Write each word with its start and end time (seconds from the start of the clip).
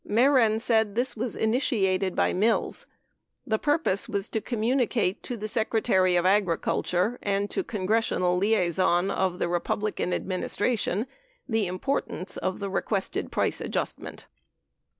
Mehren 0.03 0.59
said 0.59 0.95
this 0.95 1.15
was 1.15 1.35
initiated 1.35 2.15
by 2.15 2.33
Mills. 2.33 2.87
The 3.45 3.59
purpose 3.59 4.09
was 4.09 4.29
to 4.29 4.41
communicate 4.41 5.21
to 5.21 5.37
the 5.37 5.47
Secretary 5.47 6.15
of 6.15 6.25
Agriculture 6.25 7.19
and 7.21 7.51
to 7.51 7.63
congressional 7.63 8.35
liaison 8.35 9.11
of 9.11 9.37
the 9.37 9.47
Repub 9.47 9.83
lican 9.83 10.11
administration 10.11 11.05
the 11.47 11.67
importance 11.67 12.35
of 12.35 12.57
the 12.59 12.67
requested 12.71 13.31
price 13.31 13.61
adjustment. 13.61 14.25